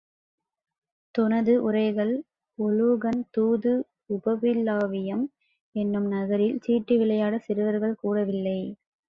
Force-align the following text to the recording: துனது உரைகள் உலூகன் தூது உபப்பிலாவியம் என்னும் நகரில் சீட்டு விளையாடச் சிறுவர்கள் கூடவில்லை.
துனது 1.15 1.53
உரைகள் 1.61 2.13
உலூகன் 2.59 3.21
தூது 3.31 3.73
உபப்பிலாவியம் 4.09 5.23
என்னும் 5.75 6.07
நகரில் 6.07 6.59
சீட்டு 6.59 6.95
விளையாடச் 6.97 7.45
சிறுவர்கள் 7.45 7.99
கூடவில்லை. 8.01 8.59